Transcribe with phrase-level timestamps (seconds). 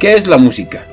[0.00, 0.86] ¿Qué es la música?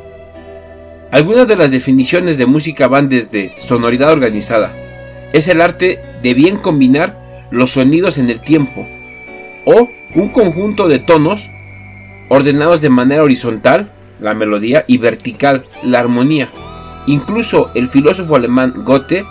[1.12, 4.76] Algunas de las definiciones de música van desde sonoridad organizada,
[5.32, 8.86] es el arte de bien combinar los sonidos en el tiempo,
[9.64, 11.50] o un conjunto de tonos
[12.28, 16.52] ordenados de manera horizontal, la melodía, y vertical, la armonía.
[17.06, 19.24] Incluso el filósofo alemán Goethe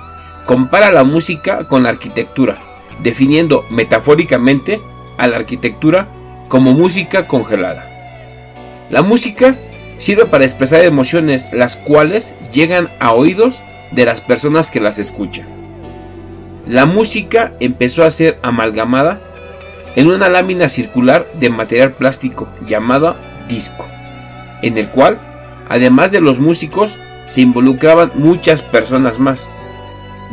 [0.46, 2.62] compara la música con la arquitectura,
[3.02, 4.80] definiendo metafóricamente
[5.18, 6.08] a la arquitectura
[6.48, 7.92] como música congelada.
[8.88, 9.58] La música
[9.98, 15.46] sirve para expresar emociones las cuales llegan a oídos de las personas que las escuchan.
[16.66, 19.20] La música empezó a ser amalgamada
[19.94, 23.86] en una lámina circular de material plástico llamada disco,
[24.62, 25.18] en el cual,
[25.68, 29.48] además de los músicos, se involucraban muchas personas más,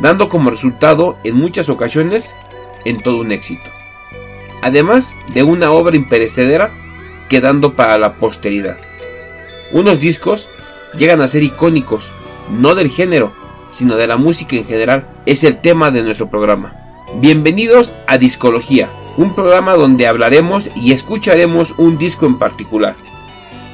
[0.00, 2.34] dando como resultado en muchas ocasiones
[2.84, 3.70] en todo un éxito.
[4.62, 6.70] Además de una obra imperecedera
[7.28, 8.76] quedando para la posteridad.
[9.72, 10.48] Unos discos
[10.96, 12.12] llegan a ser icónicos,
[12.50, 13.32] no del género,
[13.70, 15.08] sino de la música en general.
[15.26, 16.76] Es el tema de nuestro programa.
[17.16, 22.94] Bienvenidos a Discología, un programa donde hablaremos y escucharemos un disco en particular.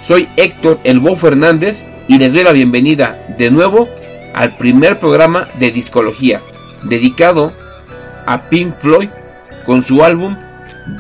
[0.01, 3.89] Soy Héctor Elbo Fernández y les doy la bienvenida de nuevo
[4.33, 6.41] al primer programa de Discología,
[6.85, 7.53] dedicado
[8.27, 9.09] a Pink Floyd
[9.67, 10.37] con su álbum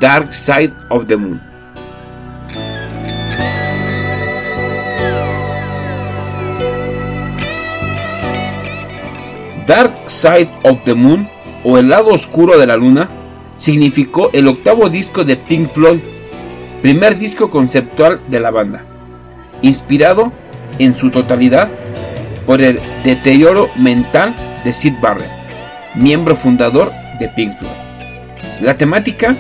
[0.01, 1.50] Dark Side of the Moon.
[9.71, 11.31] Dark Side of the Moon
[11.63, 13.09] o El lado oscuro de la luna
[13.57, 16.01] significó el octavo disco de Pink Floyd,
[16.83, 18.85] primer disco conceptual de la banda,
[19.63, 20.33] inspirado
[20.81, 21.71] en su totalidad
[22.47, 25.31] por el deterioro mental de Sid Barrett,
[25.95, 27.71] miembro fundador de Pink Floyd.
[28.61, 29.37] La temática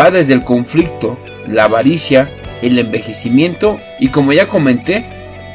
[0.00, 1.18] va desde el conflicto,
[1.48, 2.30] la avaricia,
[2.62, 5.04] el envejecimiento y como ya comenté,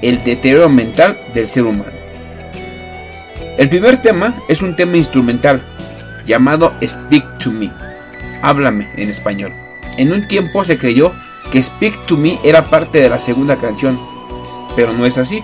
[0.01, 2.00] el deterioro mental del ser humano.
[3.57, 5.61] El primer tema es un tema instrumental
[6.25, 7.71] llamado Speak to Me,
[8.41, 9.53] Háblame en español.
[9.97, 11.13] En un tiempo se creyó
[11.51, 13.99] que Speak to Me era parte de la segunda canción,
[14.75, 15.43] pero no es así.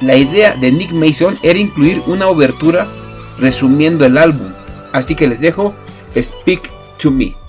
[0.00, 2.88] La idea de Nick Mason era incluir una obertura
[3.38, 4.52] resumiendo el álbum,
[4.92, 5.74] así que les dejo
[6.16, 7.41] Speak to Me.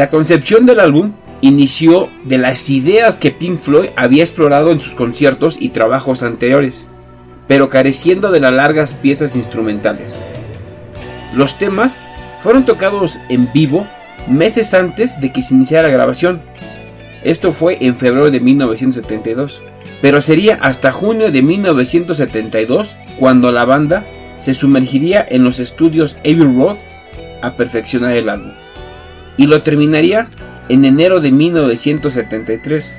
[0.00, 1.12] La concepción del álbum
[1.42, 6.88] inició de las ideas que Pink Floyd había explorado en sus conciertos y trabajos anteriores,
[7.46, 10.22] pero careciendo de las largas piezas instrumentales.
[11.34, 11.98] Los temas
[12.42, 13.86] fueron tocados en vivo
[14.26, 16.40] meses antes de que se iniciara la grabación.
[17.22, 19.60] Esto fue en febrero de 1972,
[20.00, 24.06] pero sería hasta junio de 1972 cuando la banda
[24.38, 26.78] se sumergiría en los estudios Abbey Road
[27.42, 28.59] a perfeccionar el álbum
[29.36, 30.28] y lo terminaría
[30.68, 32.92] en enero de 1973,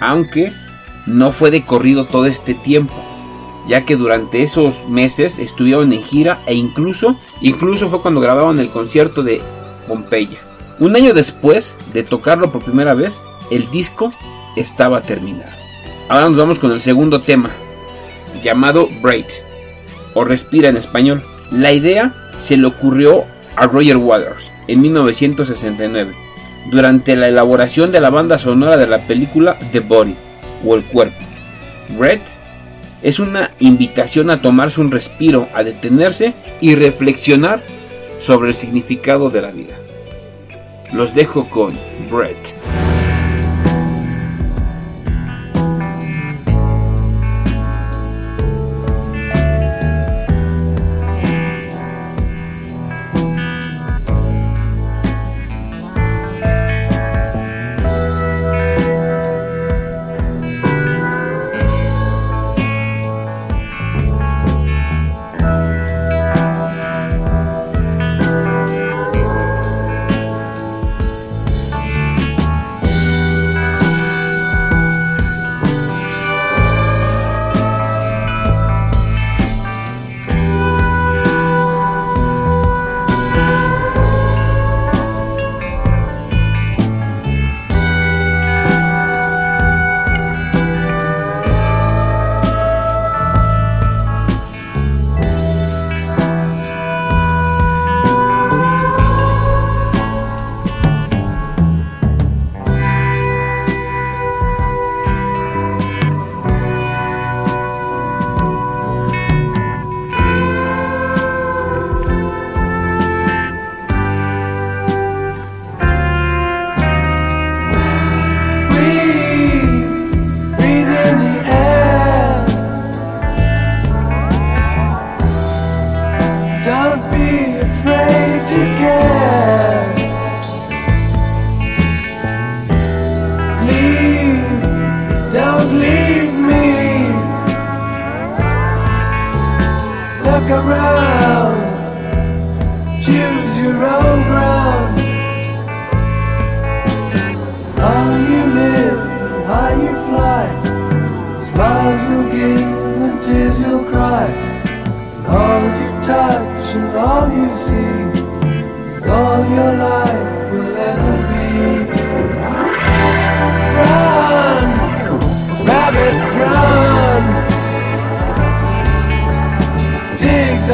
[0.00, 0.52] aunque
[1.06, 2.94] no fue de corrido todo este tiempo,
[3.68, 8.68] ya que durante esos meses estuvieron en gira e incluso, incluso fue cuando grababan el
[8.68, 9.40] concierto de
[9.88, 10.38] Pompeya.
[10.78, 14.12] Un año después de tocarlo por primera vez, el disco
[14.56, 15.52] estaba terminado.
[16.08, 17.50] Ahora nos vamos con el segundo tema,
[18.42, 19.28] llamado Break,
[20.14, 21.24] o Respira en español.
[21.50, 23.24] La idea se le ocurrió
[23.56, 26.14] a Roger Waters, en 1969,
[26.70, 30.16] durante la elaboración de la banda sonora de la película The Body
[30.64, 31.18] o El Cuerpo.
[31.98, 32.20] Red
[33.02, 37.62] es una invitación a tomarse un respiro, a detenerse y reflexionar
[38.18, 39.74] sobre el significado de la vida.
[40.92, 41.78] Los dejo con
[42.10, 42.75] Brett.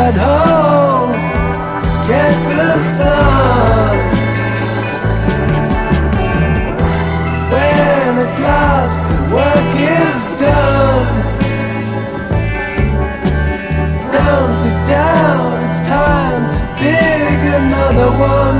[0.02, 1.14] That hole,
[2.10, 3.94] get the sun.
[7.52, 11.06] When at last the work is done,
[14.10, 18.58] down, sit down, it's time to dig another one.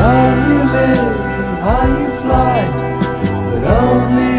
[0.00, 1.14] How you live
[1.62, 2.58] how you fly,
[3.50, 4.34] but only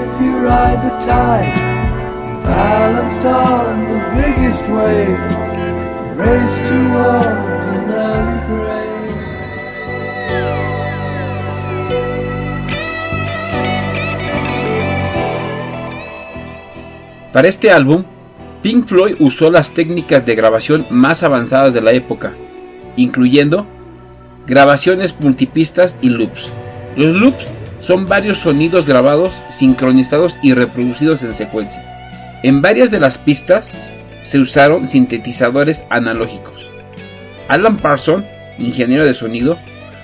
[0.00, 1.71] if you ride the tide.
[3.20, 4.66] The biggest.
[17.32, 18.04] Para este álbum,
[18.62, 22.34] Pink Floyd usó las técnicas de grabación más avanzadas de la época,
[22.96, 23.66] incluyendo
[24.46, 26.50] grabaciones multipistas y loops.
[26.96, 27.46] Los loops
[27.80, 31.91] son varios sonidos grabados, sincronizados y reproducidos en secuencia.
[32.42, 33.72] En varias de las pistas
[34.22, 36.68] se usaron sintetizadores analógicos.
[37.48, 38.24] Alan Parsons,
[38.58, 39.58] ingeniero de sonido,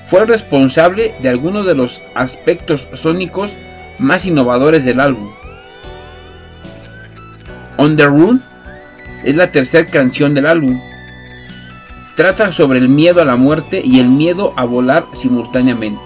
[0.07, 3.53] fue el responsable de algunos de los aspectos sónicos
[3.99, 5.33] más innovadores del álbum.
[7.77, 8.43] On the Run
[9.25, 10.81] es la tercera canción del álbum.
[12.15, 16.03] Trata sobre el miedo a la muerte y el miedo a volar simultáneamente.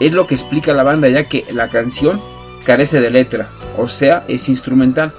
[0.00, 2.20] Es lo que explica la banda ya que la canción
[2.64, 5.14] carece de letra, o sea, es instrumental.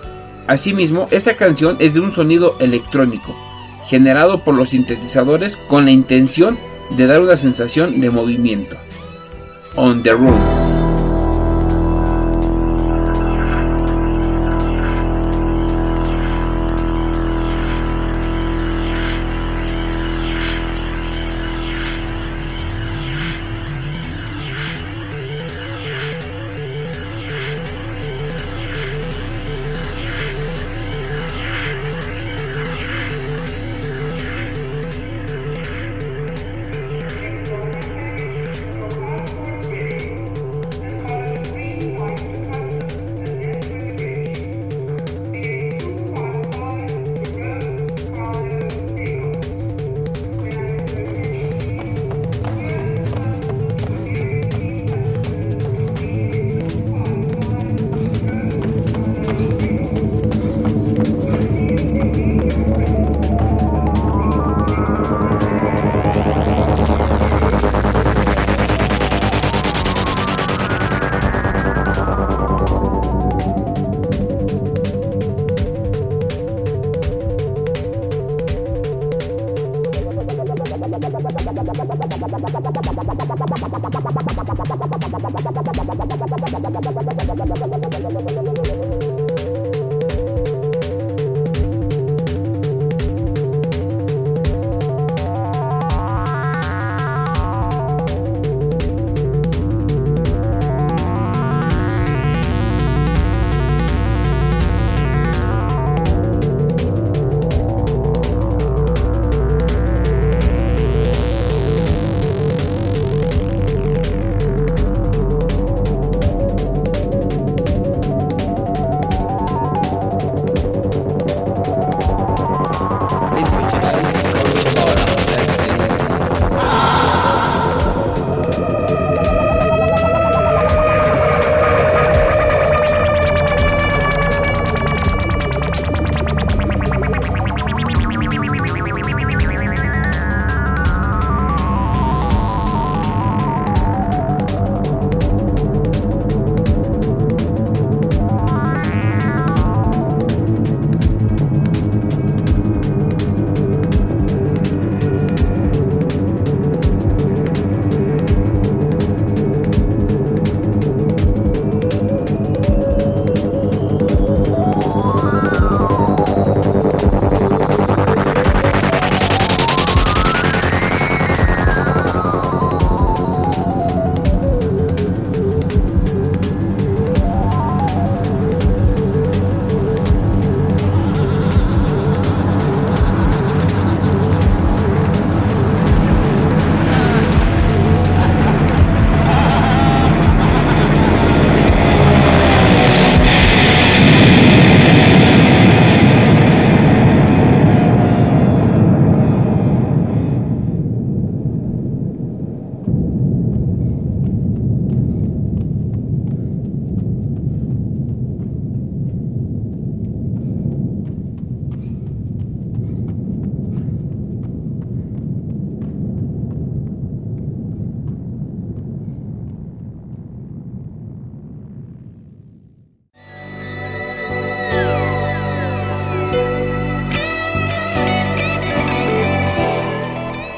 [0.50, 3.36] Asimismo, esta canción es de un sonido electrónico,
[3.86, 6.58] generado por los sintetizadores con la intención
[6.90, 8.76] de dar una sensación de movimiento.
[9.76, 10.59] On the Run.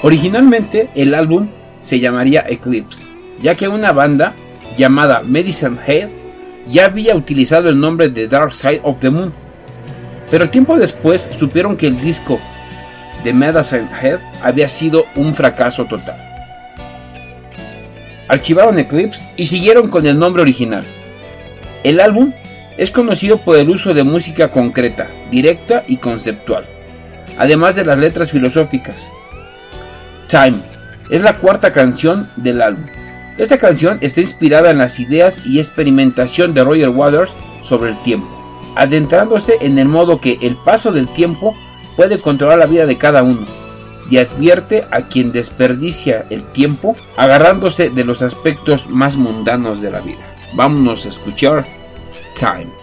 [0.04, 1.50] Originalmente el álbum
[1.84, 4.36] se llamaría Eclipse, ya que una banda
[4.76, 6.10] llamada Medicine Head
[6.68, 9.32] ya había utilizado el nombre de Dark Side of the Moon.
[10.32, 12.40] Pero tiempo después supieron que el disco
[13.24, 16.18] de Medicine Head había sido un fracaso total.
[18.28, 20.84] Archivaron Eclipse y siguieron con el nombre original.
[21.84, 22.34] El álbum
[22.78, 26.66] es conocido por el uso de música concreta, directa y conceptual,
[27.38, 29.12] además de las letras filosóficas.
[30.32, 30.60] Time
[31.10, 32.86] es la cuarta canción del álbum.
[33.38, 38.30] Esta canción está inspirada en las ideas y experimentación de Roger Waters sobre el tiempo,
[38.78, 41.54] adentrándose en el modo que el paso del tiempo
[41.98, 43.46] puede controlar la vida de cada uno
[44.10, 50.00] y advierte a quien desperdicia el tiempo agarrándose de los aspectos más mundanos de la
[50.00, 50.36] vida.
[50.54, 51.66] Vámonos a escuchar
[52.40, 52.81] Time.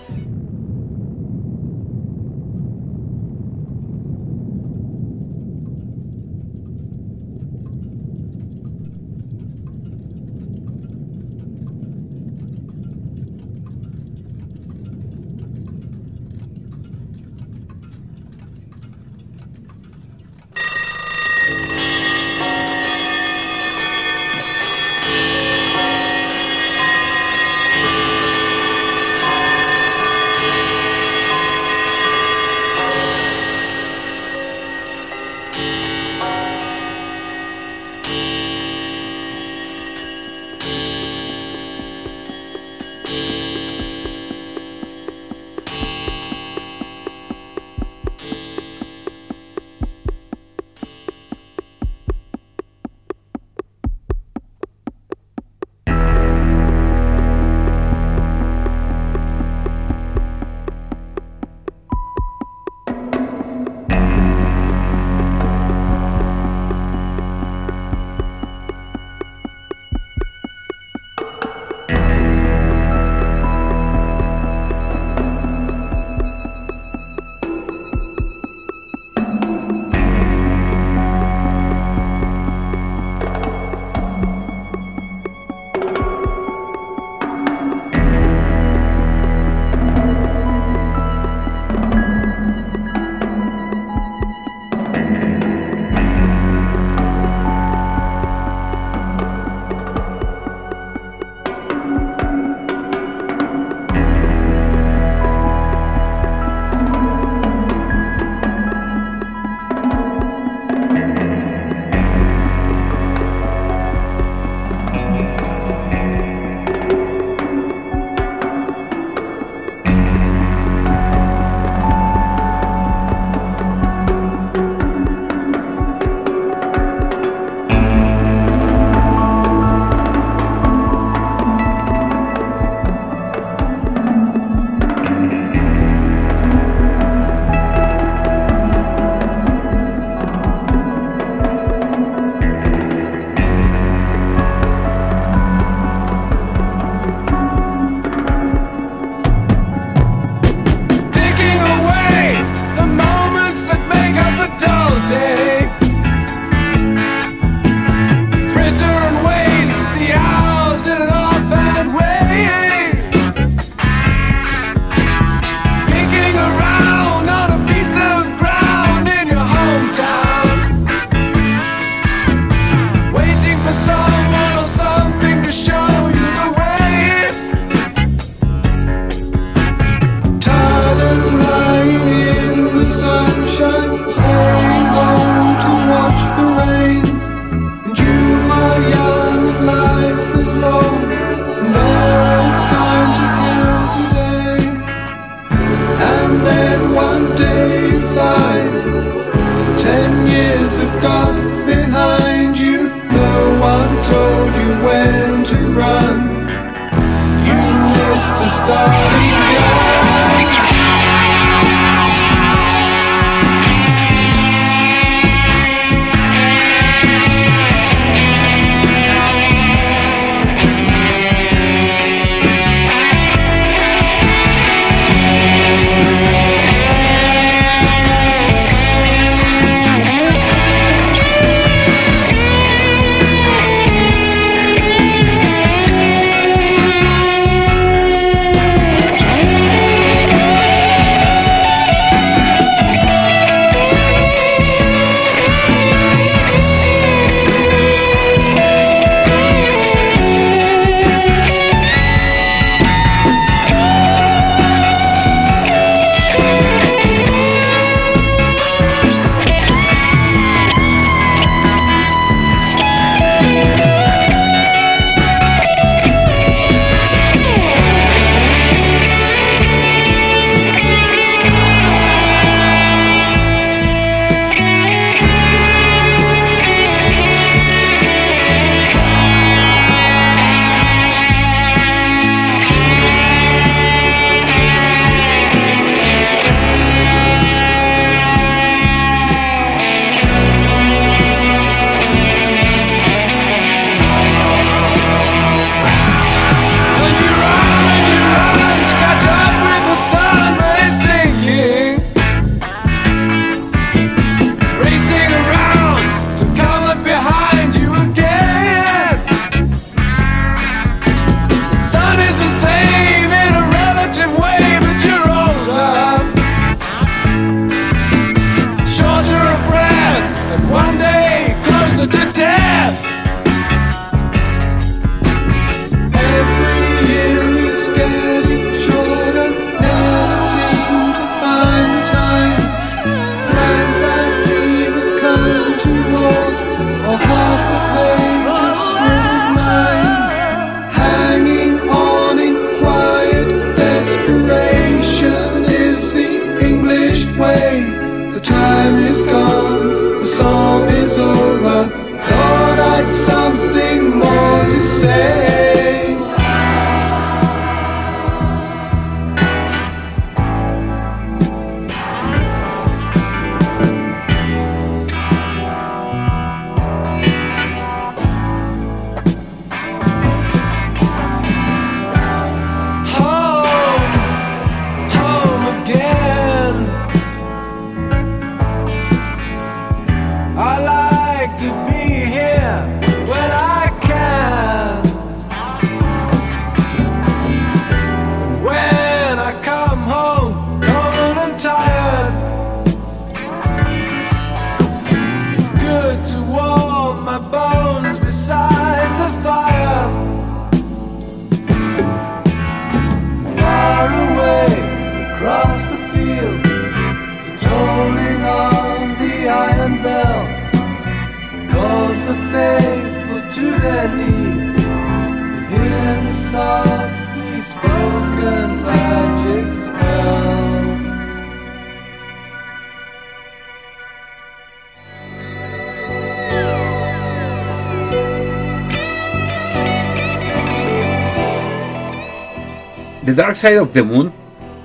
[433.48, 434.30] Dark Side of the Moon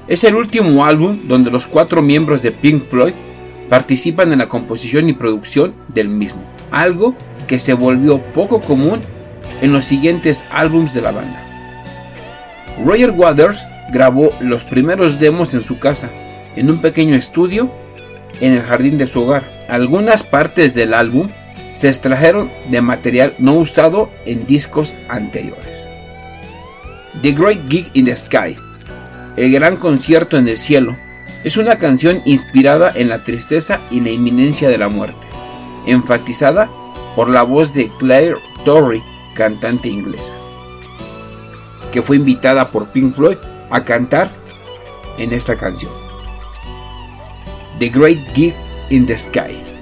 [0.08, 3.12] es el último álbum donde los cuatro miembros de Pink Floyd
[3.68, 7.14] participan en la composición y producción del mismo, algo
[7.46, 9.02] que se volvió poco común
[9.62, 11.46] en los siguientes álbums de la banda.
[12.86, 16.10] Roger Waters grabó los primeros demos en su casa,
[16.56, 17.70] en un pequeño estudio
[18.40, 19.44] en el jardín de su hogar.
[19.68, 21.32] Algunas partes del álbum
[21.74, 25.90] se extrajeron de material no usado en discos anteriores.
[27.22, 28.58] The Great Gig in the Sky,
[29.38, 30.98] el gran concierto en el cielo,
[31.44, 35.28] es una canción inspirada en la tristeza y la inminencia de la muerte,
[35.86, 36.70] enfatizada
[37.16, 39.04] por la voz de Claire Torrey,
[39.36, 40.34] cantante inglesa,
[41.92, 43.38] que fue invitada por Pink Floyd
[43.70, 44.30] a cantar
[45.18, 45.92] en esta canción.
[47.80, 48.56] The Great Gig
[48.90, 49.73] in the Sky.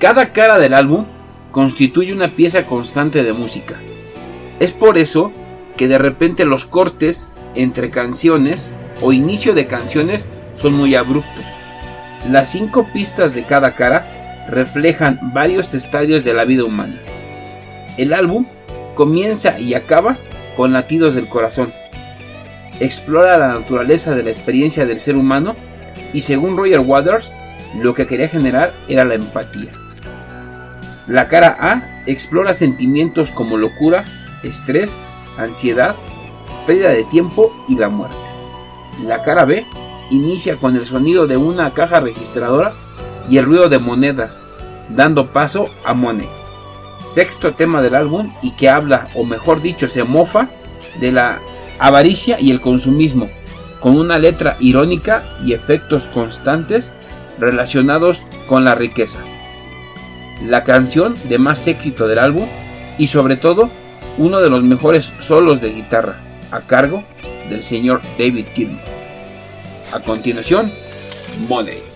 [0.00, 1.04] Cada cara del álbum
[1.50, 3.74] constituye una pieza constante de música.
[4.58, 5.30] Es por eso
[5.76, 8.70] que de repente los cortes entre canciones
[9.02, 11.44] o inicio de canciones son muy abruptos.
[12.30, 16.98] Las cinco pistas de cada cara reflejan varios estadios de la vida humana.
[17.98, 18.46] El álbum
[18.94, 20.16] comienza y acaba
[20.56, 21.74] con latidos del corazón.
[22.80, 25.56] Explora la naturaleza de la experiencia del ser humano
[26.14, 27.34] y según Roger Waters,
[27.82, 29.72] lo que quería generar era la empatía.
[31.10, 34.04] La cara A explora sentimientos como locura,
[34.44, 35.00] estrés,
[35.36, 35.96] ansiedad,
[36.68, 38.16] pérdida de tiempo y la muerte.
[39.04, 39.66] La cara B
[40.12, 42.74] inicia con el sonido de una caja registradora
[43.28, 44.40] y el ruido de monedas,
[44.88, 46.28] dando paso a Money,
[47.08, 50.48] sexto tema del álbum y que habla, o mejor dicho, se mofa
[51.00, 51.40] de la
[51.80, 53.28] avaricia y el consumismo,
[53.80, 56.92] con una letra irónica y efectos constantes
[57.40, 59.18] relacionados con la riqueza
[60.42, 62.46] la canción de más éxito del álbum
[62.98, 63.70] y sobre todo
[64.18, 67.04] uno de los mejores solos de guitarra a cargo
[67.48, 68.80] del señor David Gilmour.
[69.92, 70.72] A continuación,
[71.48, 71.89] Money.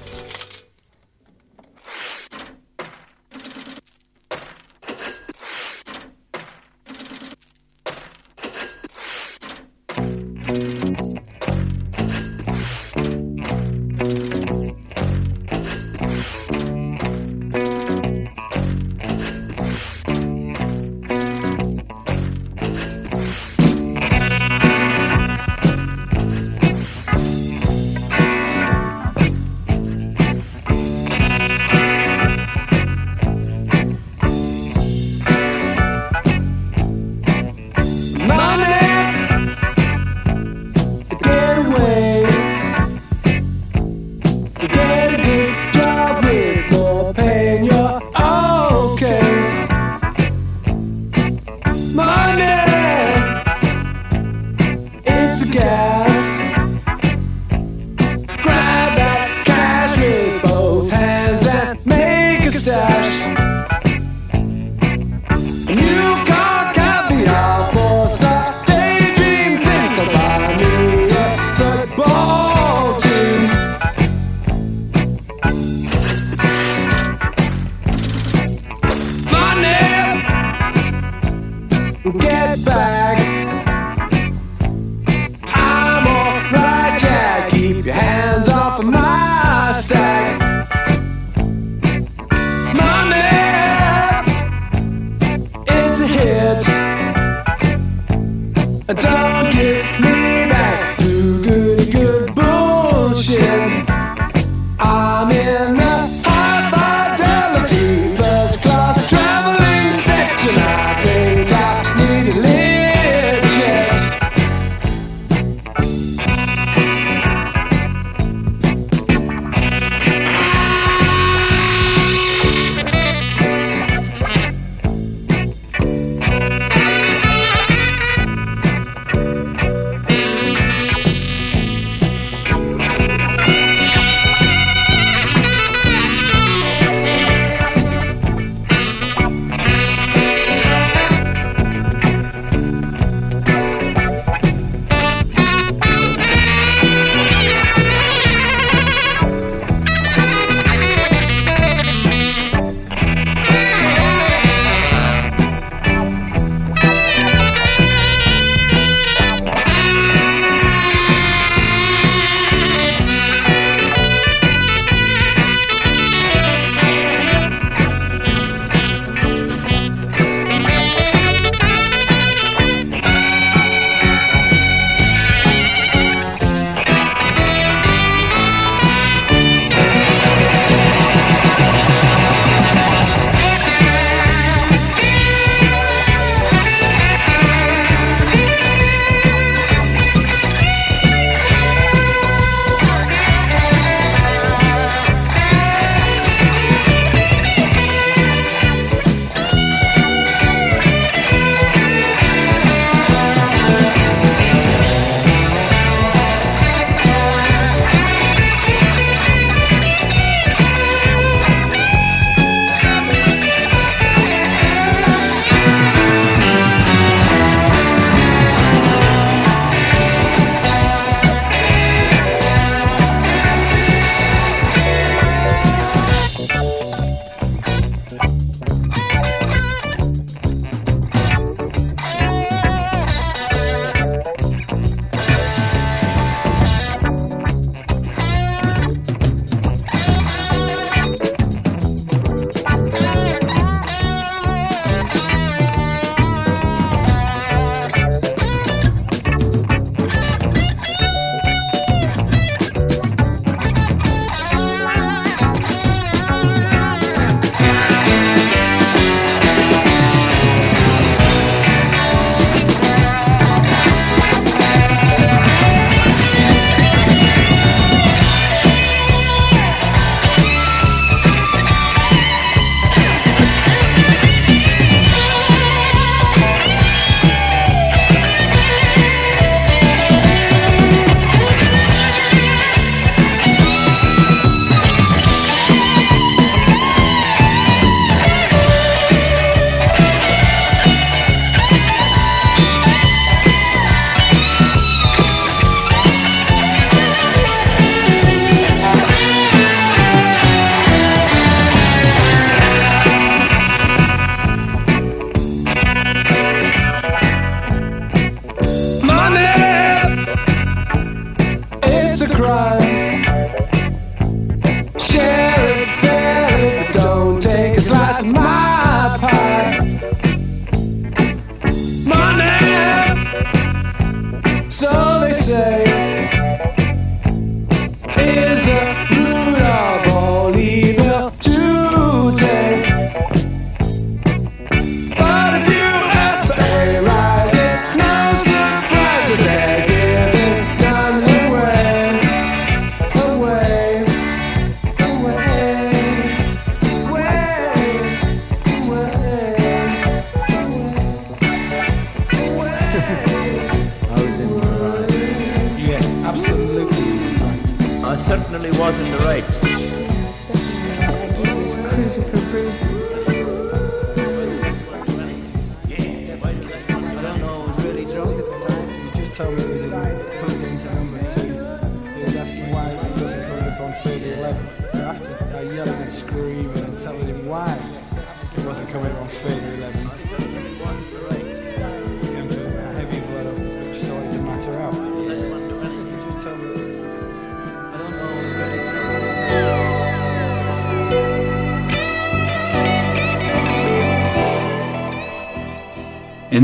[358.79, 359.64] wasn't right.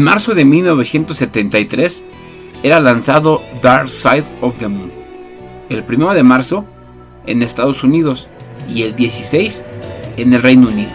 [0.01, 2.03] En marzo de 1973
[2.63, 4.91] era lanzado Dark Side of the Moon,
[5.69, 6.65] el 1 de marzo
[7.27, 8.31] en Estados Unidos
[8.67, 9.63] y el 16
[10.17, 10.89] en el Reino Unido.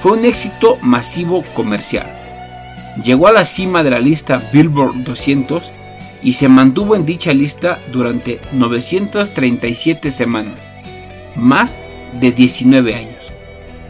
[0.00, 2.10] Fue un éxito masivo comercial.
[3.04, 5.70] Llegó a la cima de la lista Billboard 200
[6.22, 10.64] y se mantuvo en dicha lista durante 937 semanas,
[11.36, 11.78] más
[12.18, 13.26] de 19 años,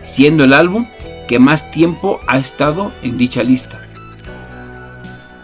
[0.02, 0.88] siendo el álbum
[1.28, 3.84] que más tiempo ha estado en dicha lista.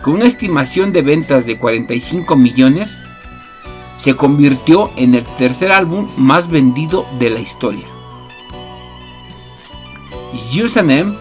[0.04, 3.00] Con una estimación de ventas de 45 millones,
[3.96, 7.86] se convirtió en el tercer álbum más vendido de la historia.
[10.62, 11.16] Use and Em,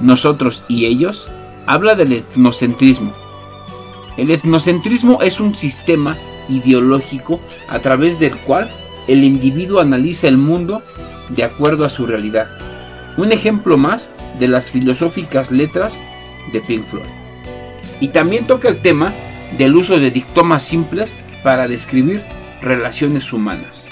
[0.00, 1.28] Nosotros y Ellos,
[1.66, 3.12] habla del etnocentrismo.
[4.16, 6.18] El etnocentrismo es un sistema
[6.48, 7.38] ideológico
[7.68, 8.74] a través del cual
[9.06, 10.82] el individuo analiza el mundo
[11.28, 12.48] de acuerdo a su realidad.
[13.16, 16.02] Un ejemplo más de las filosóficas letras
[16.52, 17.23] de Pink Floyd.
[18.04, 19.14] Y también toca el tema
[19.56, 22.22] del uso de dictomas simples para describir
[22.60, 23.88] relaciones humanas.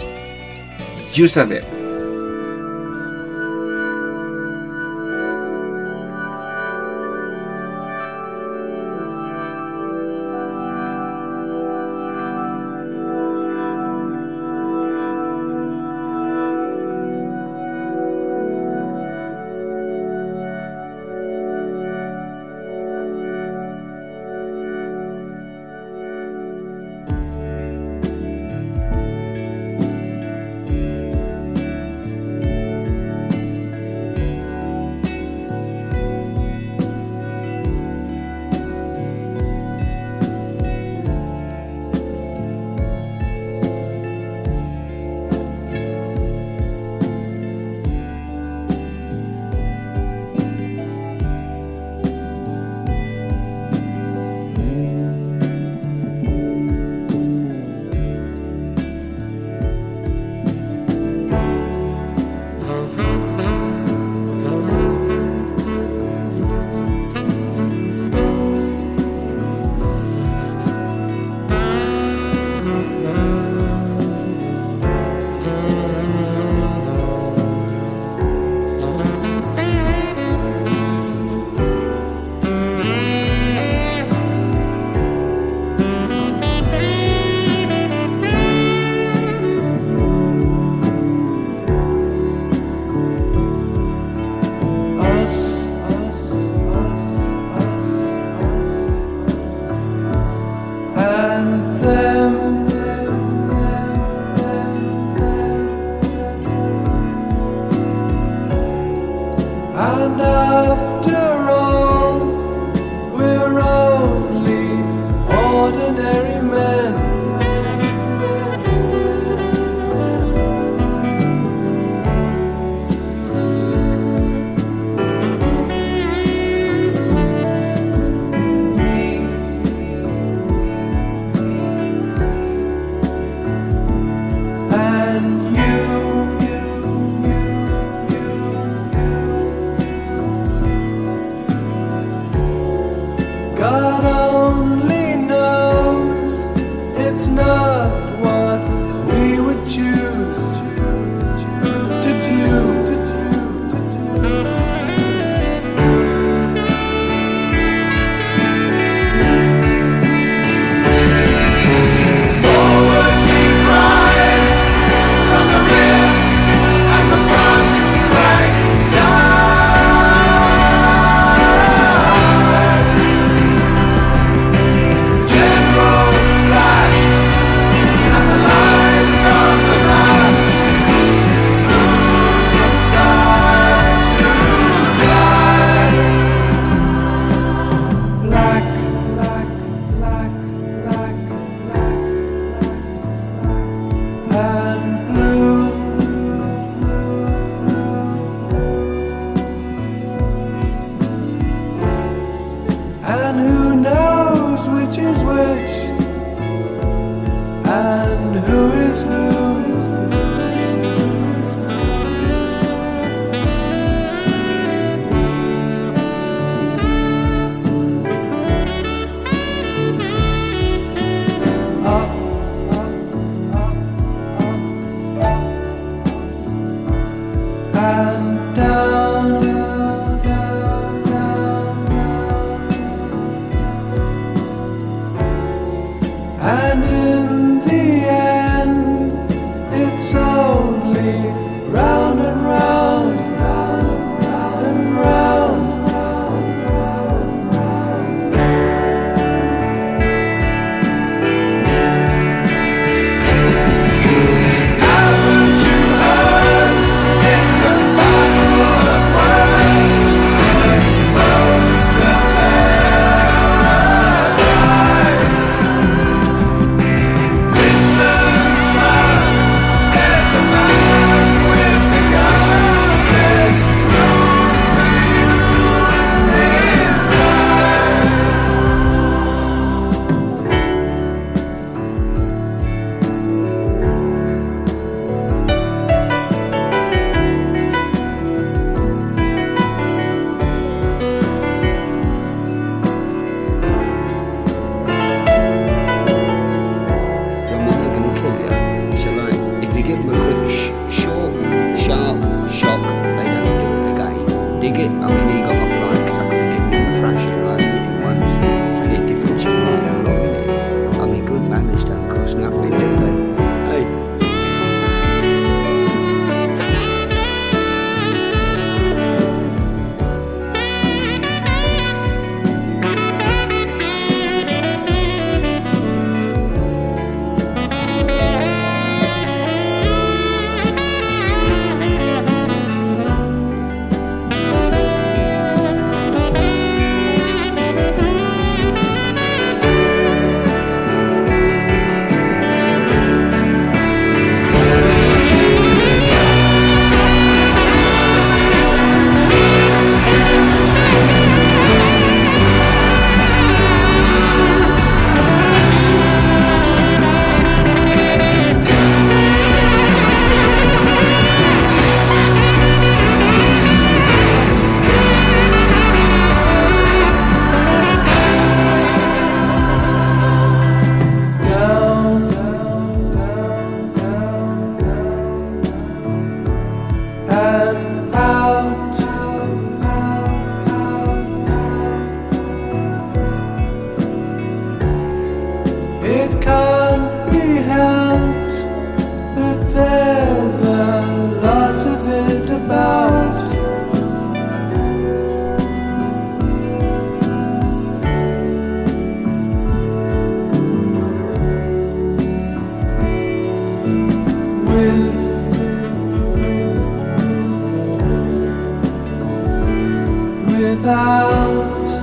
[410.92, 412.01] out.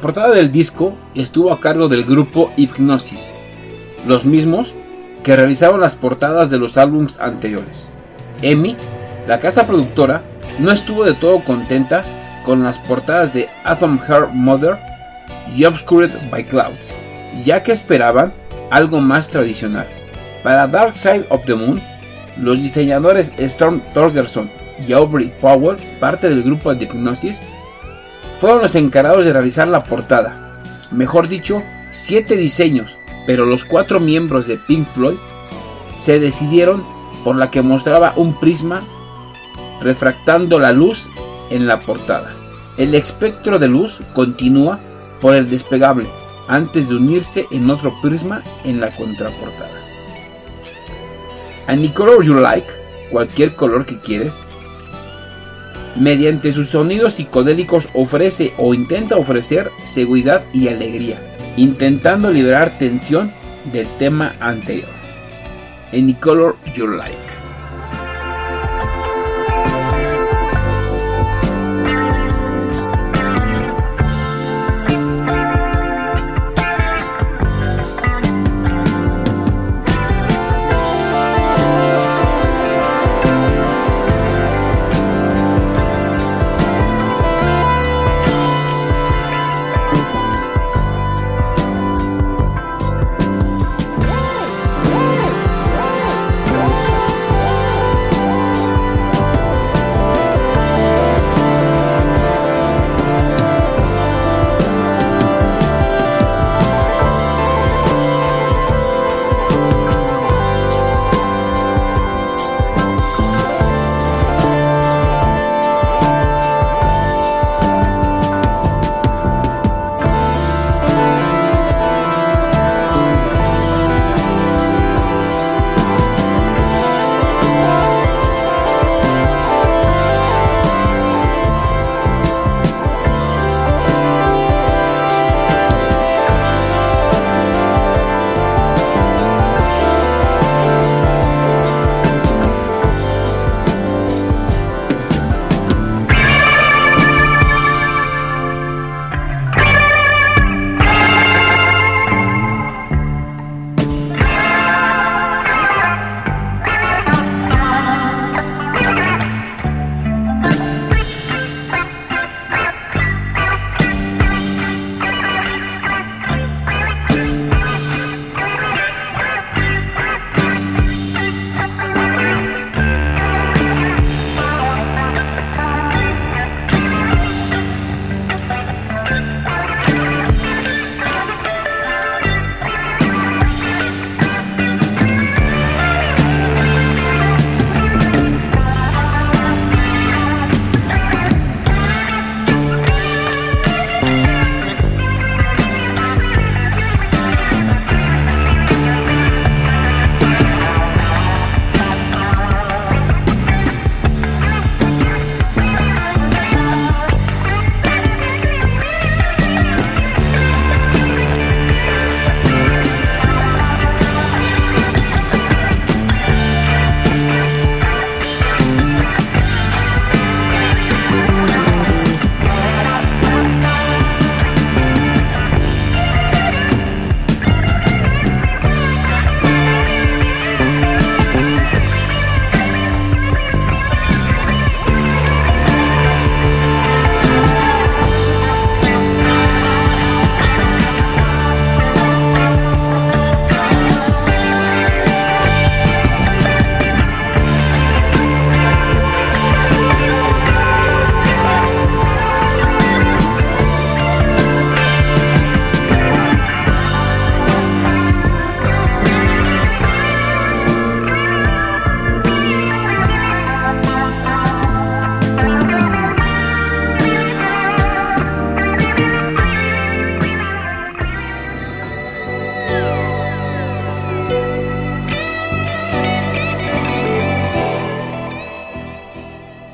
[0.00, 3.34] La portada del disco estuvo a cargo del grupo Hypnosis,
[4.06, 4.72] los mismos
[5.22, 7.90] que realizaron las portadas de los álbumes anteriores.
[8.40, 8.78] Emi,
[9.28, 10.22] la casa productora,
[10.58, 12.02] no estuvo de todo contenta
[12.46, 14.78] con las portadas de Atom Her Mother
[15.54, 16.96] y Obscured by Clouds,
[17.44, 18.32] ya que esperaban
[18.70, 19.86] algo más tradicional.
[20.42, 21.78] Para Dark Side of the Moon,
[22.38, 24.50] los diseñadores Storm Torgerson
[24.88, 27.38] y Aubrey Powell, parte del grupo de Hypnosis,
[28.40, 30.62] fueron los encargados de realizar la portada.
[30.90, 35.18] Mejor dicho, siete diseños, pero los cuatro miembros de Pink Floyd
[35.94, 36.82] se decidieron
[37.22, 38.80] por la que mostraba un prisma
[39.82, 41.10] refractando la luz
[41.50, 42.34] en la portada.
[42.78, 44.80] El espectro de luz continúa
[45.20, 46.08] por el despegable
[46.48, 49.84] antes de unirse en otro prisma en la contraportada.
[51.66, 52.72] Any color you like,
[53.12, 54.32] cualquier color que quiere,
[55.96, 61.18] mediante sus sonidos psicodélicos ofrece o intenta ofrecer seguridad y alegría,
[61.56, 63.32] intentando liberar tensión
[63.72, 64.88] del tema anterior.
[65.92, 67.39] Any Color You Like.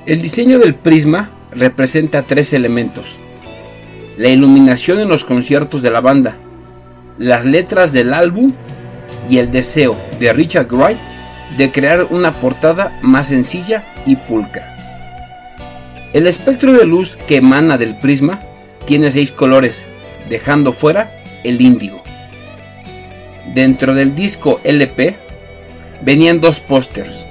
[0.07, 3.17] El diseño del prisma representa tres elementos.
[4.17, 6.37] La iluminación en los conciertos de la banda,
[7.19, 8.53] las letras del álbum
[9.29, 10.97] y el deseo de Richard Wright
[11.59, 14.77] de crear una portada más sencilla y pulcra.
[16.13, 18.41] El espectro de luz que emana del prisma
[18.85, 19.87] tiene seis colores,
[20.29, 22.01] dejando fuera el índigo.
[23.55, 25.17] Dentro del disco LP
[26.03, 27.27] venían dos pósters.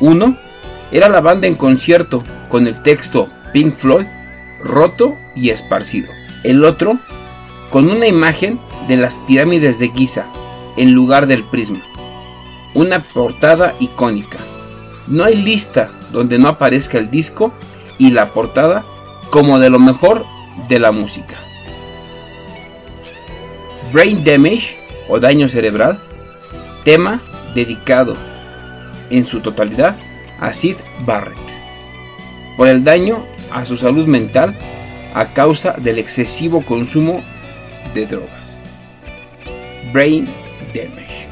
[0.00, 0.45] Uno
[0.90, 4.06] era la banda en concierto con el texto Pink Floyd
[4.62, 6.12] roto y esparcido.
[6.44, 6.98] El otro
[7.70, 10.26] con una imagen de las pirámides de Giza
[10.76, 11.82] en lugar del prisma.
[12.74, 14.38] Una portada icónica.
[15.06, 17.52] No hay lista donde no aparezca el disco
[17.98, 18.84] y la portada
[19.30, 20.24] como de lo mejor
[20.68, 21.36] de la música.
[23.92, 24.78] Brain Damage
[25.08, 26.00] o daño cerebral,
[26.84, 27.22] tema
[27.54, 28.16] dedicado
[29.10, 29.96] en su totalidad
[30.40, 30.52] a
[31.04, 31.38] Barrett
[32.56, 34.56] por el daño a su salud mental
[35.14, 37.22] a causa del excesivo consumo
[37.94, 38.58] de drogas.
[39.92, 40.26] Brain
[40.74, 41.26] damage.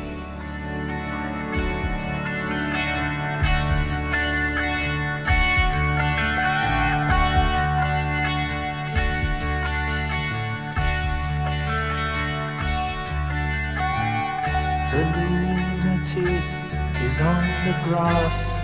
[17.06, 18.63] Is on the.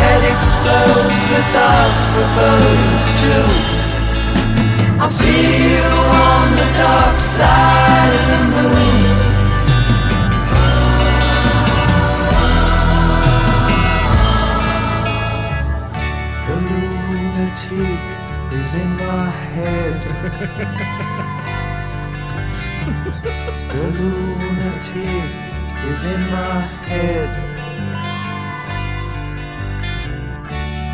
[0.00, 3.46] head explodes with dark forebodings too,
[5.00, 9.02] I'll see you on the dark side of the moon.
[16.46, 18.02] The lunatic
[18.60, 20.00] is in my head.
[23.74, 25.30] the lunatic
[25.90, 27.53] is in my head.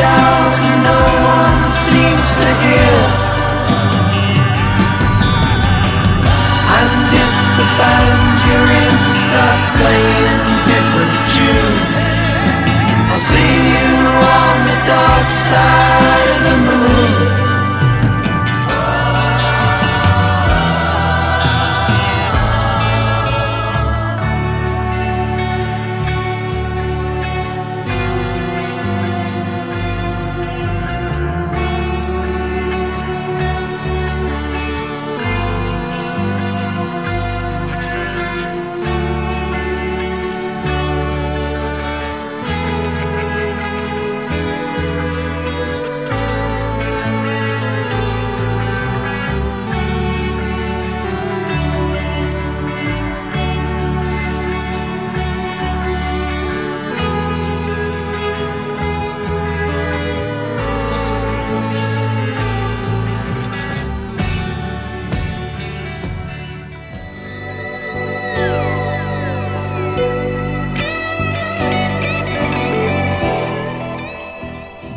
[0.00, 0.56] Shout,
[0.88, 1.00] no
[1.36, 2.96] one seems to hear.
[6.78, 6.92] And
[7.24, 10.40] if the band you're in starts playing
[10.72, 11.98] different tunes,
[13.12, 13.92] I'll see you
[14.40, 16.69] on the dark side of the moon.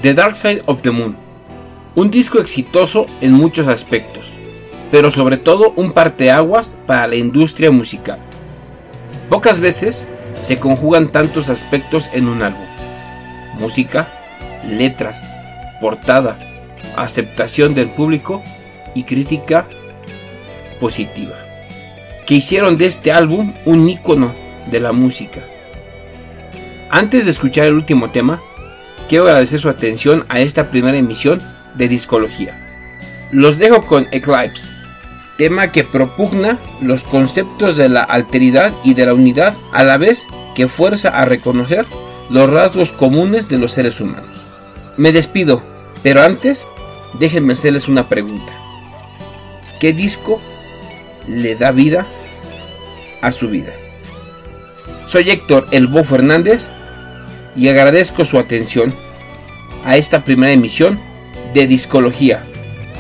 [0.03, 1.15] The Dark Side of the Moon,
[1.95, 4.33] un disco exitoso en muchos aspectos,
[4.91, 8.19] pero sobre todo un parteaguas para la industria musical.
[9.29, 10.05] Pocas veces
[10.41, 12.65] se conjugan tantos aspectos en un álbum.
[13.57, 14.09] Música,
[14.65, 15.23] letras,
[15.79, 16.37] portada,
[16.97, 18.43] aceptación del público
[18.93, 19.69] y crítica
[20.81, 21.37] positiva,
[22.25, 24.35] que hicieron de este álbum un ícono
[24.69, 25.39] de la música.
[26.89, 28.41] Antes de escuchar el último tema,
[29.07, 31.41] quiero agradecer su atención a esta primera emisión
[31.75, 32.59] de Discología.
[33.31, 34.71] Los dejo con Eclipse,
[35.37, 40.25] tema que propugna los conceptos de la alteridad y de la unidad a la vez
[40.55, 41.85] que fuerza a reconocer
[42.29, 44.39] los rasgos comunes de los seres humanos.
[44.97, 45.63] Me despido,
[46.03, 46.65] pero antes
[47.19, 48.51] déjenme hacerles una pregunta.
[49.79, 50.39] qué disco
[51.27, 52.07] le da vida
[53.21, 53.73] a su vida.
[55.05, 56.69] Soy Héctor Elbo Fernández
[57.55, 58.93] y agradezco su atención
[59.85, 60.99] a esta primera emisión
[61.53, 62.45] de Discología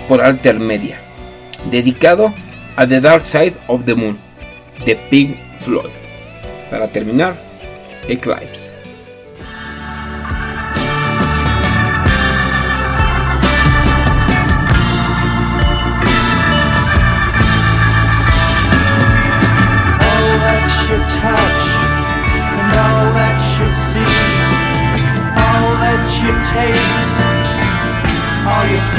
[0.07, 0.99] por Alter Media,
[1.71, 2.33] dedicado
[2.75, 4.17] a The Dark Side of the Moon
[4.85, 5.91] de Pink Floyd.
[6.69, 7.35] Para terminar,
[8.07, 8.62] Eclipse.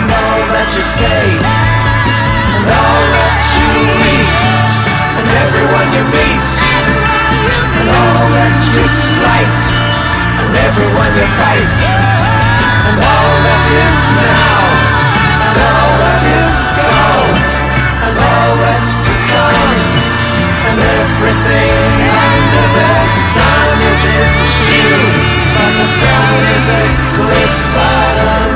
[0.00, 1.24] and all that you say,
[2.56, 3.68] and all that you
[4.00, 4.40] eat,
[5.12, 6.48] and everyone you meet,
[7.76, 9.60] and all that you slight,
[10.40, 11.72] and everyone you fight,
[12.88, 14.60] and all that is now,
[15.36, 17.36] and all that is gone,
[18.00, 19.84] and all that's to come,
[20.64, 22.92] and everything under the
[23.36, 24.32] sun is in
[24.64, 24.96] you,
[25.60, 28.49] but the sun is eclipsed by the